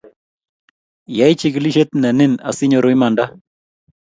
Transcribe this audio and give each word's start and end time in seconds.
yai 1.17 1.33
chikilisiet 1.39 1.89
nee 2.01 2.13
nin 2.17 2.33
asinyoru 2.49 2.89
imanda 2.95 3.23